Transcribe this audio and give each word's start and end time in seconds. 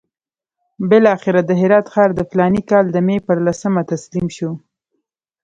بالاخره 0.89 1.41
د 1.45 1.51
هرات 1.61 1.85
ښار 1.93 2.09
د 2.15 2.21
فلاني 2.29 2.61
کال 2.69 2.85
د 2.91 2.97
مې 3.05 3.17
پر 3.27 3.37
لسمه 3.45 3.81
تسلیم 3.91 4.27
شو. 4.37 4.51